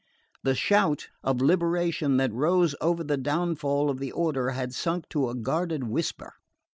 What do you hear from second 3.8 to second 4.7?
of the order